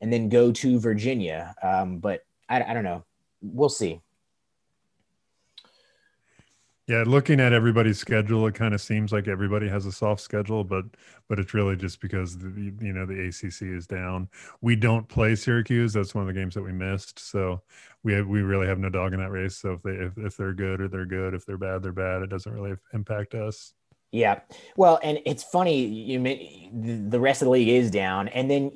[0.00, 1.54] and then go to Virginia.
[1.62, 3.04] Um, but I, I don't know.
[3.42, 4.00] We'll see.
[6.88, 10.62] Yeah, looking at everybody's schedule, it kind of seems like everybody has a soft schedule,
[10.62, 10.84] but
[11.28, 12.48] but it's really just because the,
[12.80, 14.28] you know the ACC is down.
[14.60, 15.92] We don't play Syracuse.
[15.94, 17.18] That's one of the games that we missed.
[17.18, 17.60] So
[18.04, 19.56] we have, we really have no dog in that race.
[19.56, 22.22] So if they if, if they're good or they're good, if they're bad they're bad.
[22.22, 23.72] It doesn't really impact us.
[24.12, 24.40] Yeah.
[24.76, 26.18] Well, and it's funny, you
[26.72, 28.70] the rest of the league is down, and then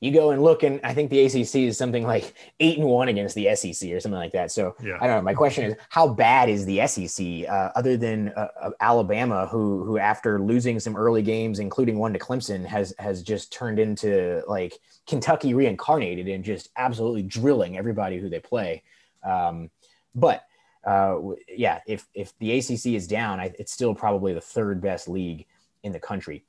[0.00, 3.08] you go and look, and I think the ACC is something like eight and one
[3.08, 4.50] against the SEC or something like that.
[4.50, 4.98] So yeah.
[5.00, 5.22] I don't know.
[5.22, 9.98] My question is, how bad is the SEC, uh, other than uh, Alabama, who who
[9.98, 14.78] after losing some early games, including one to Clemson, has has just turned into like
[15.06, 18.82] Kentucky reincarnated and just absolutely drilling everybody who they play.
[19.22, 19.70] Um,
[20.14, 20.44] but
[20.84, 25.08] uh, yeah, if if the ACC is down, I, it's still probably the third best
[25.08, 25.46] league
[25.82, 26.44] in the country.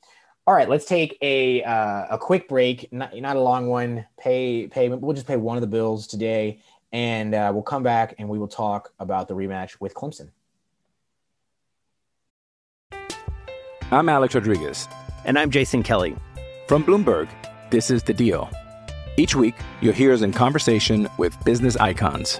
[0.48, 4.06] All right, let's take a uh, a quick break, not, not a long one.
[4.20, 4.90] Pay pay.
[4.90, 8.40] We'll just pay one of the bills today, and uh, we'll come back and we
[8.40, 10.30] will talk about the rematch with Clemson.
[13.92, 14.88] I'm Alex Rodriguez,
[15.26, 16.16] and I'm Jason Kelly
[16.68, 17.28] from Bloomberg.
[17.70, 18.50] This is the Deal.
[19.18, 22.40] Each week, you'll hear us in conversation with business icons.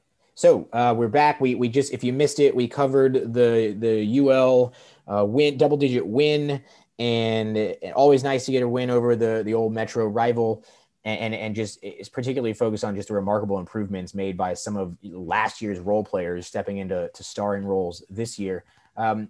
[0.41, 1.39] So uh, we're back.
[1.39, 4.73] We we just if you missed it, we covered the the UL
[5.07, 6.63] uh, win double digit win,
[6.97, 10.65] and, and always nice to get a win over the the old Metro rival.
[11.05, 14.77] And, and, and just it's particularly focused on just the remarkable improvements made by some
[14.77, 18.63] of last year's role players stepping into to starring roles this year.
[18.97, 19.29] Um,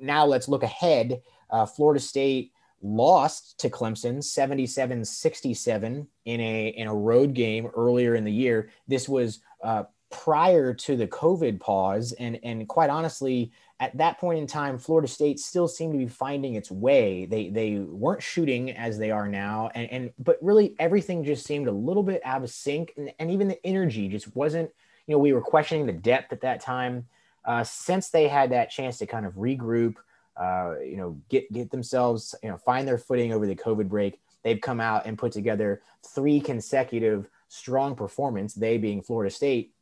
[0.00, 1.20] now let's look ahead.
[1.50, 8.24] Uh, Florida State lost to Clemson 77-67 in a in a road game earlier in
[8.24, 8.70] the year.
[8.88, 12.12] This was uh, prior to the COVID pause.
[12.12, 16.06] And, and quite honestly, at that point in time, Florida State still seemed to be
[16.06, 17.26] finding its way.
[17.26, 19.70] They, they weren't shooting as they are now.
[19.74, 22.94] And, and, but really everything just seemed a little bit out of sync.
[22.96, 24.70] And, and even the energy just wasn't,
[25.06, 27.06] you know, we were questioning the depth at that time.
[27.44, 29.96] Uh, since they had that chance to kind of regroup,
[30.36, 34.20] uh, you know, get, get themselves, you know, find their footing over the COVID break,
[34.42, 35.82] they've come out and put together
[36.14, 39.72] three consecutive strong performance, they being Florida State,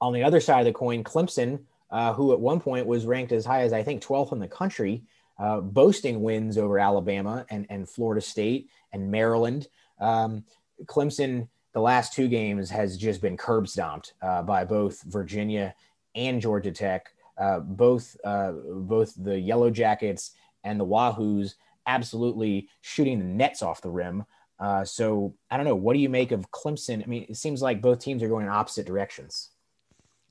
[0.00, 3.32] on the other side of the coin, Clemson, uh, who at one point was ranked
[3.32, 5.02] as high as I think 12th in the country,
[5.38, 9.68] uh, boasting wins over Alabama and, and Florida State and Maryland.
[10.00, 10.44] Um,
[10.84, 15.74] Clemson the last two games has just been curb stomped uh, by both Virginia
[16.14, 17.12] and Georgia Tech.
[17.36, 20.32] Uh, both uh, both the Yellow Jackets
[20.64, 21.54] and the Wahoos
[21.86, 24.24] absolutely shooting the nets off the rim.
[24.58, 25.76] Uh, so I don't know.
[25.76, 27.00] What do you make of Clemson?
[27.02, 29.50] I mean, it seems like both teams are going in opposite directions.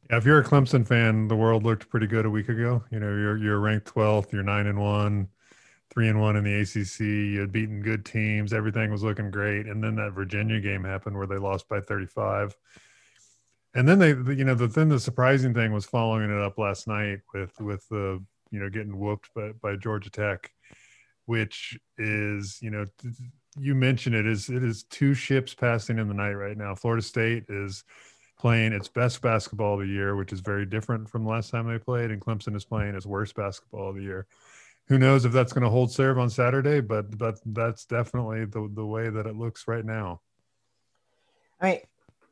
[0.10, 2.84] Yeah, if you're a Clemson fan, the world looked pretty good a week ago.
[2.92, 5.28] You know, you're you're ranked 12th, you're nine and one,
[5.90, 7.00] three and one in the ACC.
[7.02, 11.18] You had beaten good teams, everything was looking great, and then that Virginia game happened
[11.18, 12.56] where they lost by 35.
[13.74, 16.88] And then they, you know, the then the surprising thing was following it up last
[16.88, 20.52] night with with the you know getting whooped by by Georgia Tech,
[21.26, 22.86] which is you know
[23.60, 26.76] you mentioned it is it is two ships passing in the night right now.
[26.76, 27.84] Florida State is
[28.38, 31.68] playing its best basketball of the year, which is very different from the last time
[31.68, 34.28] they played, and Clemson is playing its worst basketball of the year.
[34.88, 38.70] Who knows if that's going to hold serve on Saturday, but but that's definitely the
[38.74, 40.22] the way that it looks right now.
[41.60, 41.80] I mean,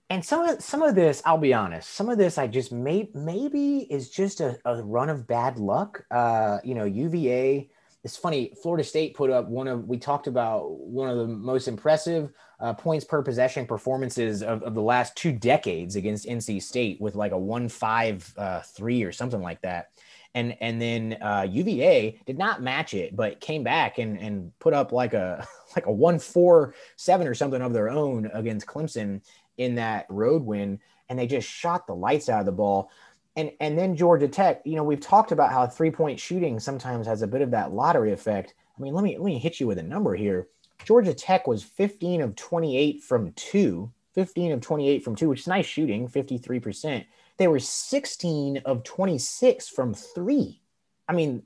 [0.10, 3.10] and some of some of this, I'll be honest, some of this I just may
[3.14, 6.06] maybe is just a, a run of bad luck.
[6.12, 7.70] Uh, you know, UVA
[8.06, 8.53] it's funny.
[8.62, 12.72] Florida State put up one of we talked about one of the most impressive uh,
[12.72, 17.32] points per possession performances of, of, the last two decades against NC State with like
[17.32, 19.89] a one five uh, three or something like that,
[20.36, 24.76] and and then uh, UVA did not match it, but came back and and put
[24.76, 29.20] up like a like a one four seven or something of their own against Clemson
[29.58, 30.80] in that road win,
[31.10, 32.91] and they just shot the lights out of the ball
[33.36, 37.08] and and then Georgia Tech, you know, we've talked about how three point shooting sometimes
[37.08, 38.54] has a bit of that lottery effect.
[38.78, 40.48] I mean, let me let me hit you with a number here.
[40.84, 45.48] Georgia Tech was 15 of 28 from two, 15 of 28 from two, which is
[45.48, 47.06] nice shooting, 53%.
[47.38, 50.62] They were 16 of 26 from three.
[51.08, 51.44] I mean,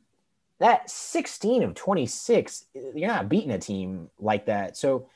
[0.59, 2.65] that 16 of 26,
[2.95, 4.75] you're not beating a team like that.
[4.75, 5.09] So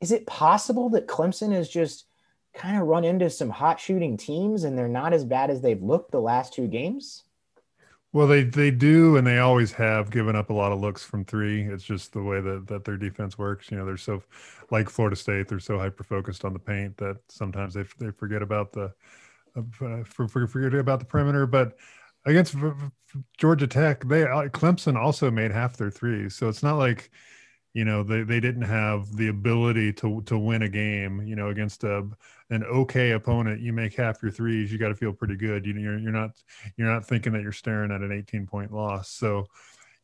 [0.00, 2.06] is it possible that Clemson is just
[2.54, 5.82] kind of run into some hot shooting teams and they're not as bad as they've
[5.82, 7.24] looked the last two games?
[8.12, 11.24] Well, they they do, and they always have given up a lot of looks from
[11.24, 11.62] three.
[11.62, 13.72] It's just the way that that their defense works.
[13.72, 14.22] You know, they're so
[14.70, 15.48] like Florida State.
[15.48, 18.94] They're so hyper focused on the paint that sometimes they they forget about the
[19.56, 19.62] uh,
[20.04, 21.44] for, for, forget about the perimeter.
[21.44, 21.76] But
[22.24, 22.54] against
[23.36, 26.36] Georgia Tech, they uh, Clemson also made half their threes.
[26.36, 27.10] So it's not like
[27.74, 31.48] you know they, they didn't have the ability to to win a game you know
[31.48, 32.08] against a
[32.50, 33.60] an okay opponent.
[33.60, 35.66] You make half your threes you got to feel pretty good.
[35.66, 36.30] You, you're, you're not
[36.76, 39.10] you're not thinking that you're staring at an 18 point loss.
[39.10, 39.46] So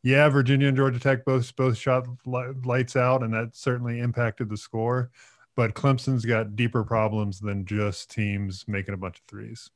[0.03, 4.57] yeah virginia and georgia tech both both shot lights out and that certainly impacted the
[4.57, 5.09] score.
[5.55, 9.69] But clemson's got deeper problems than just teams making a bunch of threes.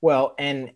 [0.00, 0.72] Well and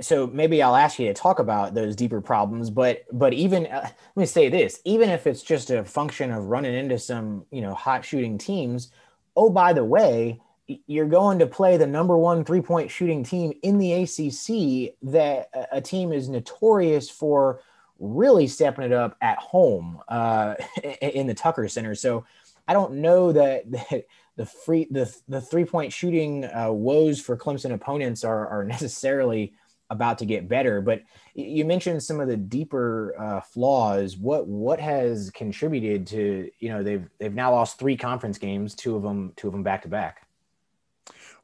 [0.00, 3.82] so maybe I'll ask you to talk about those deeper problems, but but even uh,
[3.82, 7.60] let me say this: even if it's just a function of running into some you
[7.60, 8.90] know hot shooting teams,
[9.36, 10.40] oh by the way,
[10.86, 14.94] you're going to play the number one three point shooting team in the ACC.
[15.02, 17.60] That a team is notorious for
[18.00, 20.54] really stepping it up at home uh,
[21.02, 21.94] in the Tucker Center.
[21.94, 22.24] So
[22.66, 24.06] I don't know that, that
[24.36, 29.52] the free the the three point shooting uh, woes for Clemson opponents are are necessarily
[29.90, 30.80] about to get better.
[30.80, 31.02] But
[31.34, 34.16] you mentioned some of the deeper uh, flaws.
[34.16, 38.96] What what has contributed to you know they've they've now lost three conference games, two
[38.96, 40.26] of them two of them back to back.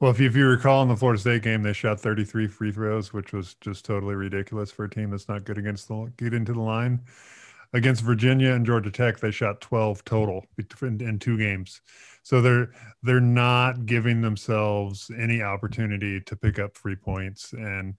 [0.00, 2.72] Well, if you, if you recall in the Florida State game, they shot 33 free
[2.72, 6.34] throws, which was just totally ridiculous for a team that's not good against the get
[6.34, 7.00] into the line.
[7.72, 10.44] Against Virginia and Georgia Tech, they shot 12 total
[10.82, 11.80] in, in two games.
[12.22, 12.70] So they're
[13.02, 17.94] they're not giving themselves any opportunity to pick up free points and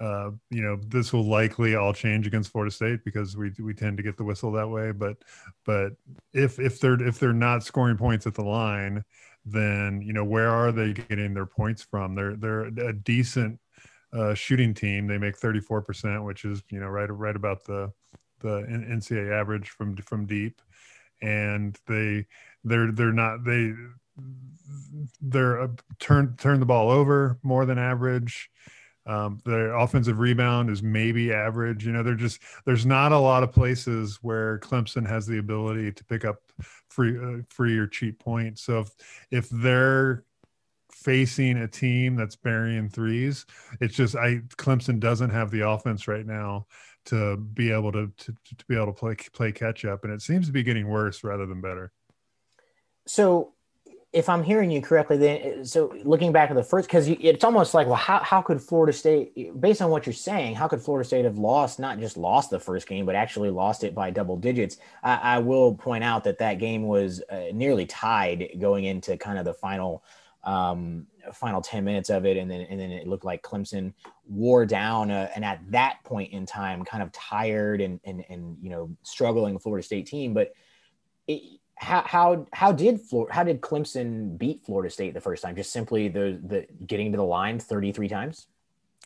[0.00, 3.96] uh, you know, this will likely all change against Florida State because we we tend
[3.96, 4.92] to get the whistle that way.
[4.92, 5.16] But
[5.64, 5.94] but
[6.32, 9.04] if if they're if they're not scoring points at the line,
[9.44, 12.14] then you know where are they getting their points from?
[12.14, 13.58] They're they're a decent
[14.12, 15.08] uh, shooting team.
[15.08, 17.92] They make thirty four percent, which is you know right right about the
[18.40, 20.62] the NCAA average from from deep,
[21.20, 22.26] and they
[22.62, 23.72] they're they're not they
[25.20, 28.48] they're turn turn the ball over more than average
[29.08, 31.86] um, their offensive rebound is maybe average.
[31.86, 35.92] You know, they're just there's not a lot of places where Clemson has the ability
[35.92, 36.42] to pick up
[36.90, 38.62] free uh, free or cheap points.
[38.62, 38.90] So if
[39.30, 40.24] if they're
[40.92, 43.46] facing a team that's burying threes,
[43.80, 46.66] it's just I Clemson doesn't have the offense right now
[47.06, 50.20] to be able to to, to be able to play play catch up, and it
[50.20, 51.92] seems to be getting worse rather than better.
[53.06, 53.54] So
[54.12, 57.74] if I'm hearing you correctly, then so looking back at the first, because it's almost
[57.74, 61.06] like, well, how, how could Florida State, based on what you're saying, how could Florida
[61.06, 64.36] State have lost, not just lost the first game, but actually lost it by double
[64.36, 64.78] digits?
[65.02, 69.38] I, I will point out that that game was uh, nearly tied going into kind
[69.38, 70.02] of the final
[70.44, 72.38] um, final 10 minutes of it.
[72.38, 73.92] And then, and then it looked like Clemson
[74.26, 75.10] wore down.
[75.10, 78.96] Uh, and at that point in time, kind of tired and, and, and, you know,
[79.02, 80.32] struggling Florida State team.
[80.32, 80.54] But
[81.26, 85.56] it, how, how, how did Florida, how did Clemson beat Florida State the first time?
[85.56, 88.46] Just simply the, the getting to the line 33 times?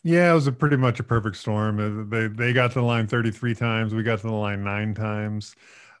[0.03, 1.79] Yeah, it was a pretty much a perfect storm.
[1.79, 3.93] Uh, they, they got to the line 33 times.
[3.93, 5.55] We got to the line nine times.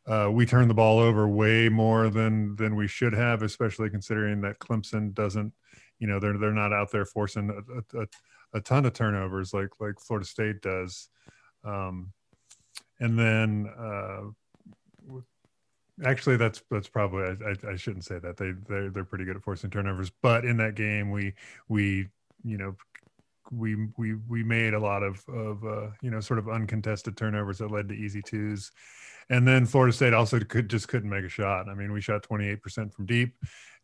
[0.05, 4.41] Uh, we turned the ball over way more than than we should have, especially considering
[4.41, 5.53] that Clemson doesn't,
[5.99, 8.05] you know, they're they're not out there forcing a, a,
[8.53, 11.07] a ton of turnovers like like Florida State does.
[11.63, 12.11] Um,
[12.99, 14.23] and then uh,
[16.05, 19.43] actually that's that's probably I, I, shouldn't say that they they're, they're pretty good at
[19.43, 21.33] forcing turnovers but in that game we
[21.67, 22.09] we
[22.43, 22.75] you know
[23.51, 27.59] we we we made a lot of of uh, you know sort of uncontested turnovers
[27.59, 28.71] that led to easy twos
[29.29, 31.69] and then Florida State also could just couldn't make a shot.
[31.69, 33.35] I mean, we shot 28% from deep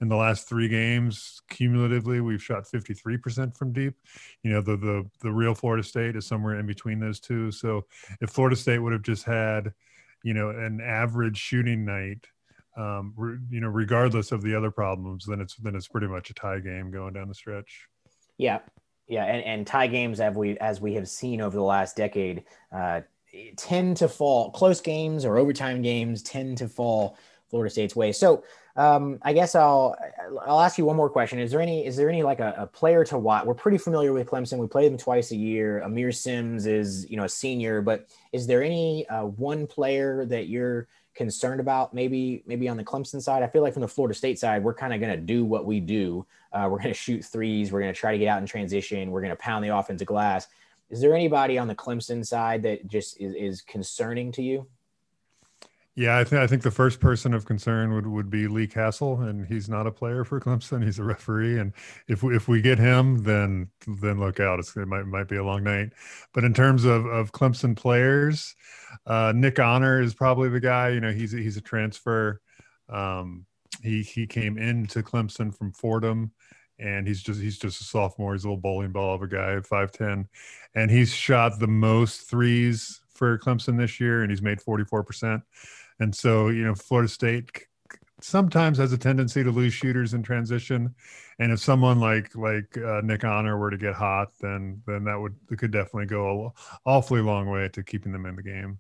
[0.02, 1.42] in the last three games.
[1.50, 3.96] Cumulatively, we've shot 53% from deep.
[4.44, 7.52] You know, the the the real Florida State is somewhere in between those two.
[7.52, 7.86] So
[8.22, 9.74] if Florida State would have just had
[10.24, 12.26] you know an average shooting night
[12.78, 16.30] um, re, you know regardless of the other problems then it's then it's pretty much
[16.30, 17.88] a tie game going down the stretch.
[18.38, 18.60] Yeah.
[19.08, 19.26] Yeah.
[19.26, 23.02] And, and tie games as we as we have seen over the last decade uh,
[23.58, 27.18] tend to fall close games or overtime games tend to fall
[27.50, 28.12] florida state's way.
[28.12, 28.44] So
[28.80, 29.94] um, I guess I'll
[30.48, 31.38] I'll ask you one more question.
[31.38, 33.46] Is there any is there any like a, a, player to watch?
[33.46, 34.58] We're pretty familiar with Clemson.
[34.58, 35.84] We play them twice a year.
[35.86, 40.48] Aamir Simms is you know a senior, but is there any uh, one player that
[40.48, 41.94] you're concerned about?
[41.94, 43.44] Maybe maybe on the Clemson side.
[43.44, 45.66] I feel like from the Florida State side, we're kind of going to do what
[45.66, 46.26] we do.
[46.54, 47.74] Uh, we're going to shoot threes.
[47.74, 49.12] We're going to try to get out in transition.
[49.12, 50.48] We're going to pound the offensive glass.
[50.90, 54.68] Is there anybody on the Clemson side that just is, is concerning to you?
[56.00, 59.20] Yeah, I think I think the first person of concern would, would be Lee Cassell,
[59.20, 60.82] and he's not a player for Clemson.
[60.82, 61.74] He's a referee, and
[62.08, 64.60] if we, if we get him, then then look out.
[64.60, 65.90] It's, it might might be a long night.
[66.34, 68.56] But in terms of of Clemson players,
[69.08, 70.88] uh, Nick Honor is probably the guy.
[70.92, 72.40] You know, he's he's a transfer.
[72.88, 73.46] Um,
[73.84, 76.32] he he came into Clemson from Fordham,
[76.80, 78.32] and he's just he's just a sophomore.
[78.36, 80.30] He's a little bowling ball of a guy, five ten,
[80.74, 85.04] and he's shot the most threes for Clemson this year, and he's made forty four
[85.04, 85.44] percent.
[86.00, 87.68] And so, you know, Florida State
[88.22, 90.96] sometimes has a tendency to lose shooters in transition.
[91.40, 95.20] And if someone like like uh, Nick Honor were to get hot, then then that
[95.20, 98.80] would could definitely go a awfully long way to keeping them in the game.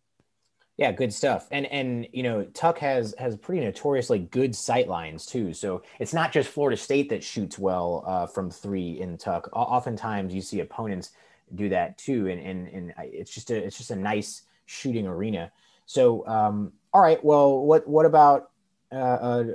[0.77, 1.49] Yeah, good stuff.
[1.51, 5.53] And and you know, Tuck has has pretty notoriously good sight lines too.
[5.53, 9.49] So it's not just Florida State that shoots well uh, from three in Tuck.
[9.51, 11.11] Oftentimes you see opponents
[11.55, 15.51] do that too, and and and it's just a it's just a nice shooting arena.
[15.85, 17.23] So um, all right.
[17.23, 18.51] Well, what what about
[18.91, 18.97] uh,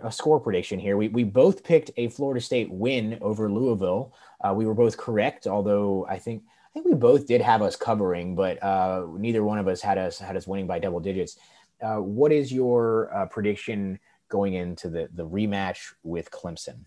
[0.03, 0.97] a, a, score prediction here?
[0.97, 4.15] We we both picked a Florida State win over Louisville.
[4.41, 7.77] Uh, we were both correct, although I think I think we both did have us
[7.77, 11.39] covering, but uh, neither one of us had us had us winning by double digits.
[11.81, 16.85] Uh, what is your uh, prediction going into the the rematch with Clemson?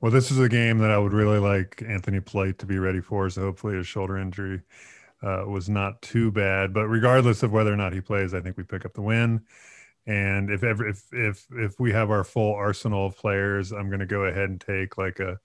[0.00, 3.00] Well, this is a game that I would really like Anthony Polite to be ready
[3.00, 3.28] for.
[3.30, 4.62] So hopefully his shoulder injury
[5.22, 6.72] uh, was not too bad.
[6.72, 9.42] But regardless of whether or not he plays, I think we pick up the win.
[10.06, 14.00] And if ever if if if we have our full arsenal of players, I'm going
[14.00, 15.38] to go ahead and take like a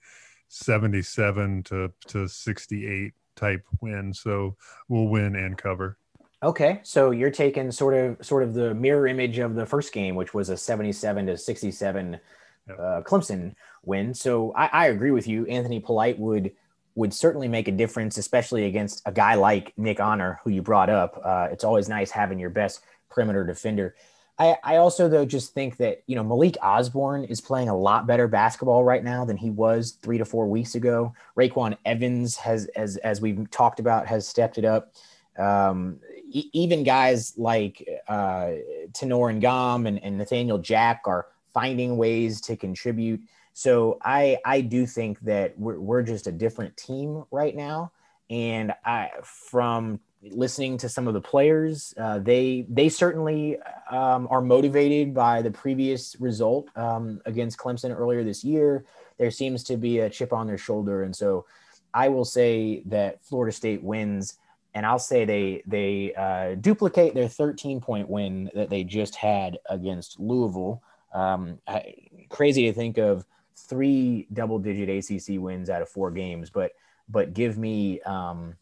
[0.47, 4.13] 77 to to 68 type win.
[4.13, 4.55] So
[4.87, 5.97] we'll win and cover.
[6.43, 10.15] Okay, so you're taking sort of sort of the mirror image of the first game,
[10.15, 12.19] which was a 77 to 67
[12.67, 12.79] yep.
[12.79, 13.55] uh, Clemson
[13.87, 14.13] win.
[14.13, 15.45] So I, I agree with you.
[15.47, 16.51] Anthony Polite would
[16.95, 20.89] would certainly make a difference, especially against a guy like Nick Honor, who you brought
[20.89, 21.21] up.
[21.23, 23.93] Uh, it's always nice having your best perimeter defender.
[24.39, 28.05] I, I also though just think that you know Malik Osborne is playing a lot
[28.05, 31.13] better basketball right now than he was three to four weeks ago.
[31.37, 34.93] RayQuan Evans has, as as we've talked about, has stepped it up.
[35.37, 38.51] Um, e- even guys like uh,
[38.91, 43.21] Tanor Ngom and, and Nathanael Jack are finding ways to contribute.
[43.57, 47.91] So I I do think that we're we're just a different team right now,
[48.29, 53.57] and I from listening to some of the players, uh, they they certainly
[53.89, 58.85] um, are motivated by the previous result um, against Clemson earlier this year.
[59.17, 61.47] There seems to be a chip on their shoulder, and so
[61.95, 64.37] I will say that Florida State wins,
[64.75, 69.57] and I'll say they they uh, duplicate their 13 point win that they just had
[69.67, 70.83] against Louisville.
[71.11, 71.95] Um, I,
[72.29, 73.25] crazy to think of
[73.57, 76.71] three double digit ACC wins out of four games, but
[77.09, 78.55] but give me um,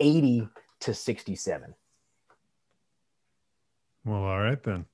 [0.00, 0.48] 80
[0.80, 1.74] to 67.
[4.04, 4.86] Well, all right then.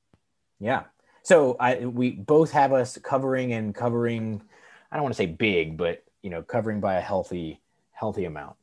[0.59, 0.85] Yeah.
[1.23, 4.43] So I we both have us covering and covering.
[4.91, 7.61] I don't want to say big, but you know, covering by a healthy
[7.93, 8.57] healthy amount.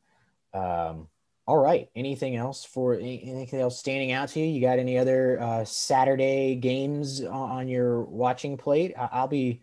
[0.54, 1.08] Um,
[1.46, 1.90] all right.
[1.96, 4.46] Anything else for anything else standing out to you?
[4.46, 8.94] You got any other uh, Saturday games on your watching plate?
[8.98, 9.62] I'll be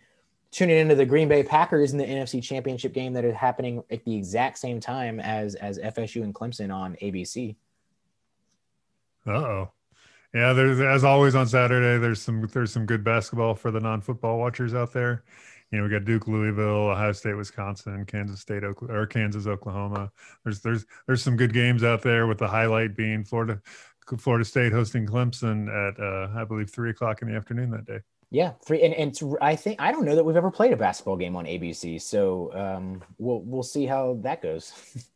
[0.55, 4.05] tuning into the Green Bay Packers in the NFC Championship game that is happening at
[4.05, 7.57] the exact same time as as FSU and Clemson on ABC.
[9.27, 9.71] Oh.
[10.33, 12.01] Yeah, there's as always on Saturday.
[12.01, 15.25] There's some there's some good basketball for the non-football watchers out there.
[15.71, 20.11] You know, we got Duke, Louisville, Ohio State, Wisconsin, Kansas State, Oklahoma, or Kansas, Oklahoma.
[20.45, 22.27] There's there's there's some good games out there.
[22.27, 23.61] With the highlight being Florida,
[24.19, 28.01] Florida State hosting Clemson at uh, I believe three o'clock in the afternoon that day.
[28.35, 31.17] Yeah, three and, and I think I don't know that we've ever played a basketball
[31.17, 34.73] game on ABC, so um, we'll we'll see how that goes.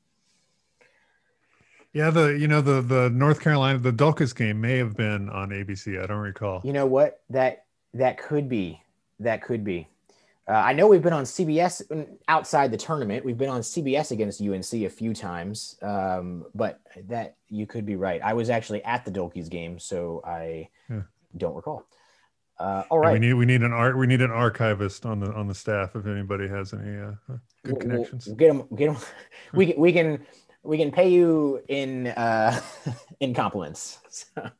[1.95, 5.49] Yeah, the you know the the North Carolina the Dulcus game may have been on
[5.49, 6.01] ABC.
[6.01, 6.61] I don't recall.
[6.63, 7.23] You know what?
[7.31, 7.65] That
[7.95, 8.83] that could be.
[9.19, 9.89] That could be.
[10.47, 11.83] Uh, I know we've been on CBS
[12.29, 13.25] outside the tournament.
[13.25, 17.97] We've been on CBS against UNC a few times, um, but that you could be
[17.97, 18.21] right.
[18.23, 21.03] I was actually at the Dulkies game, so I yeah.
[21.39, 21.87] don't recall.
[22.59, 25.33] Uh, all right, we need we need an art we need an archivist on the
[25.33, 28.27] on the staff if anybody has any uh, good we'll, connections.
[28.27, 28.67] We'll get them.
[28.75, 28.97] Get them.
[29.55, 30.27] we can, we can
[30.65, 32.61] we can pay you in uh,
[33.21, 33.99] in compliments.
[34.11, 34.51] So.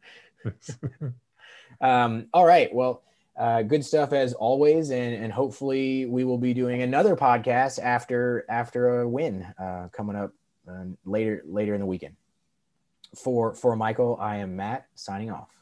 [1.81, 2.73] um, all right.
[2.73, 3.03] Well,
[3.37, 8.45] uh, good stuff as always, and and hopefully we will be doing another podcast after
[8.49, 10.33] after a win uh, coming up
[10.69, 12.15] um, later later in the weekend.
[13.17, 15.58] For for Michael, I am Matt signing off.